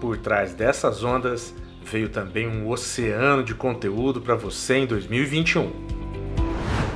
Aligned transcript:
por 0.00 0.18
trás 0.18 0.54
dessas 0.54 1.02
ondas 1.02 1.54
veio 1.82 2.08
também 2.08 2.48
um 2.48 2.68
oceano 2.68 3.42
de 3.42 3.54
conteúdo 3.54 4.20
para 4.20 4.34
você 4.34 4.78
em 4.78 4.86
2021. 4.86 5.96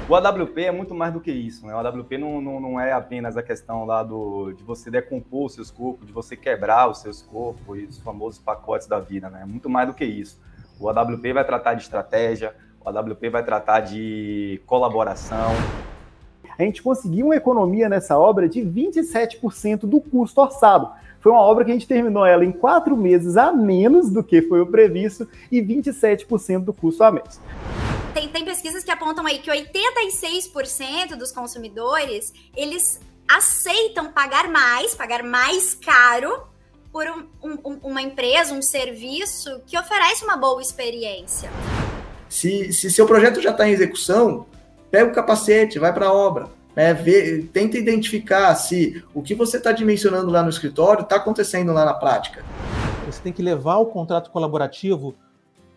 O 0.08 0.14
AWP 0.16 0.64
é 0.64 0.72
muito 0.72 0.92
mais 0.92 1.12
do 1.12 1.20
que 1.20 1.30
isso, 1.30 1.64
né? 1.64 1.72
O 1.72 1.78
AWP 1.78 2.18
não, 2.18 2.40
não, 2.40 2.60
não 2.60 2.80
é 2.80 2.92
apenas 2.92 3.36
a 3.36 3.42
questão 3.44 3.84
lá 3.84 4.02
do, 4.02 4.52
de 4.52 4.64
você 4.64 4.90
decompor 4.90 5.46
os 5.46 5.54
seus 5.54 5.70
corpos, 5.70 6.04
de 6.04 6.12
você 6.12 6.36
quebrar 6.36 6.90
os 6.90 6.98
seus 6.98 7.22
corpos 7.22 7.78
e 7.78 7.84
os 7.84 7.98
famosos 7.98 8.40
pacotes 8.40 8.88
da 8.88 8.98
vida, 8.98 9.30
né? 9.30 9.42
É 9.42 9.46
muito 9.46 9.70
mais 9.70 9.86
do 9.86 9.94
que 9.94 10.04
isso. 10.04 10.40
O 10.80 10.88
AWP 10.88 11.32
vai 11.32 11.44
tratar 11.44 11.74
de 11.74 11.82
estratégia, 11.82 12.56
o 12.84 12.88
AWP 12.88 13.30
vai 13.30 13.44
tratar 13.44 13.80
de 13.80 14.60
colaboração. 14.66 15.52
A 16.60 16.62
gente 16.62 16.82
conseguiu 16.82 17.24
uma 17.26 17.36
economia 17.36 17.88
nessa 17.88 18.18
obra 18.18 18.46
de 18.46 18.60
27% 18.60 19.86
do 19.86 19.98
custo 19.98 20.42
orçado. 20.42 20.90
Foi 21.18 21.32
uma 21.32 21.40
obra 21.40 21.64
que 21.64 21.70
a 21.70 21.74
gente 21.74 21.88
terminou 21.88 22.26
ela 22.26 22.44
em 22.44 22.52
quatro 22.52 22.94
meses 22.94 23.38
a 23.38 23.50
menos 23.50 24.10
do 24.10 24.22
que 24.22 24.42
foi 24.42 24.60
o 24.60 24.66
previsto 24.66 25.26
e 25.50 25.62
27% 25.62 26.62
do 26.62 26.74
custo 26.74 27.02
a 27.02 27.10
menos. 27.10 27.40
Tem, 28.12 28.28
tem 28.28 28.44
pesquisas 28.44 28.84
que 28.84 28.90
apontam 28.90 29.24
aí 29.24 29.38
que 29.38 29.50
86% 29.50 31.16
dos 31.16 31.32
consumidores 31.32 32.30
eles 32.54 33.00
aceitam 33.26 34.12
pagar 34.12 34.46
mais, 34.50 34.94
pagar 34.94 35.22
mais 35.22 35.74
caro 35.74 36.42
por 36.92 37.06
um, 37.06 37.26
um, 37.42 37.78
uma 37.84 38.02
empresa, 38.02 38.52
um 38.52 38.60
serviço 38.60 39.62
que 39.64 39.78
oferece 39.78 40.24
uma 40.24 40.36
boa 40.36 40.60
experiência. 40.60 41.48
Se, 42.28 42.70
se 42.70 42.90
seu 42.90 43.06
projeto 43.06 43.40
já 43.40 43.50
está 43.50 43.66
em 43.66 43.72
execução, 43.72 44.44
pega 44.90 45.10
o 45.10 45.14
capacete, 45.14 45.78
vai 45.78 45.92
para 45.92 46.06
a 46.06 46.12
obra. 46.12 46.48
Né, 46.74 46.94
vê, 46.94 47.42
tenta 47.52 47.76
identificar 47.76 48.54
se 48.54 49.02
o 49.12 49.22
que 49.22 49.34
você 49.34 49.56
está 49.56 49.72
dimensionando 49.72 50.30
lá 50.30 50.42
no 50.42 50.50
escritório 50.50 51.02
está 51.02 51.16
acontecendo 51.16 51.72
lá 51.72 51.84
na 51.84 51.94
prática. 51.94 52.44
Você 53.06 53.20
tem 53.20 53.32
que 53.32 53.42
levar 53.42 53.78
o 53.78 53.86
contrato 53.86 54.30
colaborativo 54.30 55.14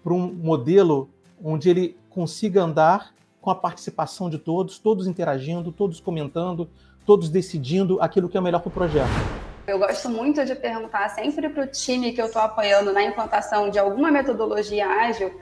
para 0.04 0.14
um 0.14 0.32
modelo 0.32 1.10
onde 1.44 1.70
ele 1.70 1.98
consiga 2.10 2.62
andar 2.62 3.12
com 3.42 3.50
a 3.50 3.56
participação 3.56 4.30
de 4.30 4.38
todos, 4.38 4.78
todos 4.78 5.08
interagindo, 5.08 5.72
todos 5.72 6.00
comentando, 6.00 6.70
todos 7.06 7.28
decidindo 7.28 8.00
aquilo 8.00 8.30
que 8.30 8.38
é 8.38 8.42
melhor 8.42 8.60
para 8.60 8.70
o 8.70 8.72
projeto. 8.72 9.10
Eu 9.66 9.80
gosto 9.80 10.10
muito 10.10 10.46
de 10.46 10.56
perguntar 10.56 11.10
sempre 11.10 11.50
para 11.50 11.64
o 11.64 11.68
time 11.68 12.12
que 12.12 12.22
eu 12.22 12.28
estou 12.28 12.42
apoiando 12.42 12.94
na 12.94 13.04
implantação 13.04 13.70
de 13.70 13.80
alguma 13.80 14.12
metodologia 14.12 14.88
ágil 14.88 15.34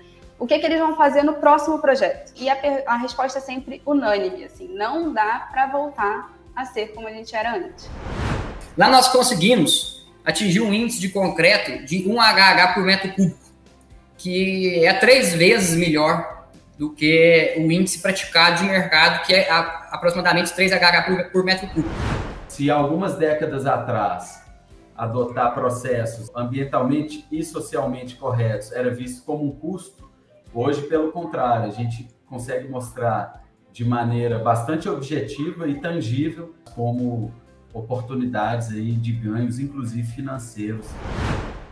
o 0.42 0.47
que, 0.47 0.58
que 0.59 0.66
eles 0.66 0.80
vão 0.80 0.97
fazer 0.97 1.23
no 1.23 1.36
próximo 1.36 1.80
projeto. 1.80 2.34
E 2.36 2.50
a, 2.50 2.58
a 2.88 2.97
resposta 2.97 3.38
é 3.38 3.42
sempre 3.42 3.81
unânime, 3.86 4.44
assim, 4.44 4.67
não 4.67 5.14
dá 5.14 5.47
para 5.52 5.67
voltar 5.67 6.36
a 6.56 6.66
ser 6.66 6.88
como 6.88 7.08
a 7.08 7.11
gente 7.11 7.36
era 7.36 7.56
antes. 7.56 7.89
Lá 8.78 8.89
nós 8.89 9.08
conseguimos 9.08 10.06
atingir 10.25 10.59
um 10.59 10.73
índice 10.73 11.00
de 11.00 11.09
concreto 11.09 11.86
de 11.86 12.09
1 12.09 12.19
HH 12.19 12.73
por 12.73 12.84
metro 12.84 13.14
cúbico, 13.14 13.39
que 14.17 14.84
é 14.84 14.94
três 14.94 15.34
vezes 15.34 15.78
melhor 15.78 16.47
do 16.78 16.92
que 16.92 17.53
o 17.58 17.72
índice 17.72 18.02
praticado 18.02 18.58
de 18.58 18.64
mercado, 18.64 19.23
que 19.25 19.34
é 19.34 19.50
aproximadamente 19.50 20.53
3 20.53 20.72
HH 20.72 21.06
por, 21.06 21.31
por 21.31 21.44
metro 21.44 21.67
cúbico 21.69 22.22
se 22.52 22.69
algumas 22.69 23.16
décadas 23.16 23.66
atrás 23.66 24.44
adotar 24.95 25.53
processos 25.53 26.30
ambientalmente 26.36 27.25
e 27.31 27.42
socialmente 27.44 28.17
corretos 28.17 28.73
era 28.73 28.94
visto 28.94 29.23
como 29.23 29.45
um 29.45 29.52
custo, 29.52 30.10
hoje, 30.53 30.81
pelo 30.83 31.11
contrário, 31.11 31.66
a 31.67 31.71
gente 31.71 32.07
consegue 32.25 32.67
mostrar 32.67 33.45
de 33.71 33.85
maneira 33.85 34.39
bastante 34.39 34.89
objetiva 34.89 35.67
e 35.67 35.80
tangível 35.80 36.53
como 36.75 37.31
oportunidades 37.73 38.69
aí 38.69 38.91
de 38.91 39.11
ganhos, 39.13 39.59
inclusive 39.59 40.07
financeiros. 40.07 40.88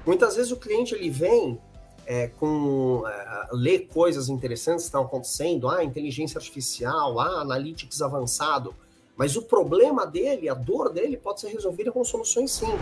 Muitas 0.05 0.35
vezes 0.35 0.51
o 0.51 0.57
cliente 0.57 0.95
ele 0.95 1.09
vem 1.09 1.59
é, 2.05 2.27
com 2.27 3.03
é, 3.05 3.47
ler 3.51 3.87
coisas 3.87 4.29
interessantes 4.29 4.85
que 4.85 4.87
estão 4.87 5.03
acontecendo, 5.03 5.69
ah, 5.69 5.83
inteligência 5.83 6.37
artificial, 6.37 7.19
ah, 7.19 7.41
analytics 7.41 8.01
avançado, 8.01 8.73
mas 9.19 9.35
o 9.35 9.41
problema 9.41 10.07
dele, 10.07 10.47
a 10.47 10.53
dor 10.53 10.93
dele, 10.93 11.17
pode 11.17 11.41
ser 11.41 11.49
resolvida 11.49 11.91
com 11.91 12.01
soluções 12.05 12.51
simples. 12.51 12.79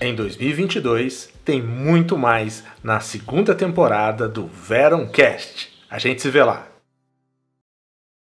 Em 0.00 0.14
2022, 0.14 1.28
tem 1.44 1.60
muito 1.60 2.16
mais 2.16 2.62
na 2.80 3.00
segunda 3.00 3.56
temporada 3.56 4.28
do 4.28 4.46
Veroncast. 4.46 5.68
A 5.90 5.98
gente 5.98 6.22
se 6.22 6.30
vê 6.30 6.44
lá. 6.44 6.69